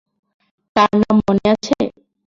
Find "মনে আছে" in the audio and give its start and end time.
1.27-1.75